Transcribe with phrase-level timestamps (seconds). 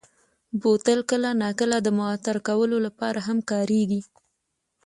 [0.61, 4.01] بوتل کله ناکله د معطر کولو لپاره هم کارېږي.